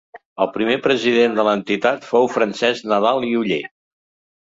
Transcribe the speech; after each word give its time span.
El 0.45 0.47
primer 0.55 0.77
president 0.85 1.37
de 1.41 1.45
l'entitat 1.49 2.09
fou 2.15 2.29
Francesc 2.39 2.91
Nadal 2.95 3.33
i 3.33 3.35
Oller. 3.45 3.65